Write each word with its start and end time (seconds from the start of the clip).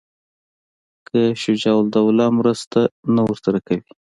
که 1.07 1.19
شجاع 1.41 1.77
الدوله 1.81 2.25
مرسته 2.39 2.81
نه 3.15 3.21
ورسره 3.27 3.59
کوي. 3.67 3.89